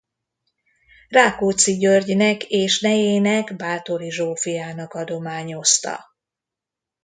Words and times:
Rákóczi 1.07 1.77
Györgynek 1.77 2.43
és 2.43 2.79
nejének 2.81 3.55
Báthory 3.55 4.11
Zsófiának 4.11 4.93
adományozta. 4.93 6.15